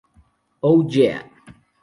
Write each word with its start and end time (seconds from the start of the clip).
O, 0.63 0.71
Yeah! 0.89 1.29